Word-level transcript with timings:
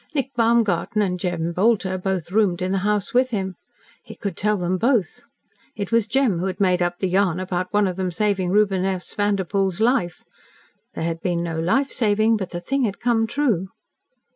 Nick 0.15 0.33
Baumgarten 0.35 0.99
and 1.03 1.19
Jem 1.19 1.51
Bolter 1.51 1.95
both 1.95 2.31
"roomed" 2.31 2.63
in 2.63 2.71
the 2.71 2.79
house 2.79 3.13
with 3.13 3.29
him. 3.29 3.53
He 4.01 4.15
could 4.15 4.35
tell 4.35 4.57
them 4.57 4.79
both. 4.79 5.25
It 5.75 5.91
was 5.91 6.07
Jem 6.07 6.39
who 6.39 6.47
had 6.47 6.59
made 6.59 6.81
up 6.81 6.97
the 6.97 7.07
yarn 7.07 7.39
about 7.39 7.71
one 7.71 7.85
of 7.87 7.97
them 7.97 8.09
saving 8.09 8.49
Reuben 8.49 8.83
S. 8.83 9.13
Vanderpoel's 9.13 9.79
life. 9.79 10.23
There 10.95 11.03
had 11.03 11.21
been 11.21 11.43
no 11.43 11.59
life 11.59 11.91
saving, 11.91 12.37
but 12.37 12.49
the 12.49 12.59
thing 12.59 12.83
had 12.83 12.99
come 12.99 13.27
true. 13.27 13.67